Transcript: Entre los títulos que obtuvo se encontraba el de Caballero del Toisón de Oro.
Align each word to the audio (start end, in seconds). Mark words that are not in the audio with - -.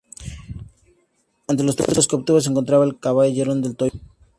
Entre 1.47 1.63
los 1.63 1.75
títulos 1.75 2.07
que 2.07 2.15
obtuvo 2.15 2.41
se 2.41 2.49
encontraba 2.49 2.85
el 2.85 2.93
de 2.93 2.97
Caballero 2.99 3.53
del 3.53 3.75
Toisón 3.75 3.99
de 3.99 4.03
Oro. 4.05 4.15